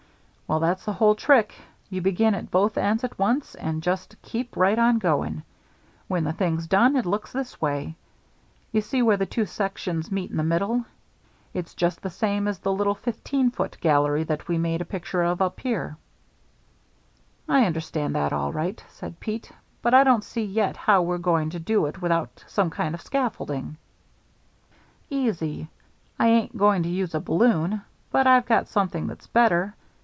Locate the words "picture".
14.83-15.23